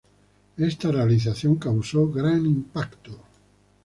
[0.57, 3.19] Esta realización causó gran impacto.